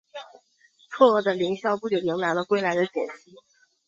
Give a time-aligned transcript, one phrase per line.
[0.89, 3.35] 错愕的林萧不久迎来了归来的简溪。